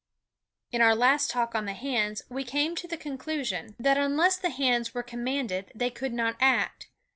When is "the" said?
1.65-1.73, 2.87-2.97, 4.35-4.49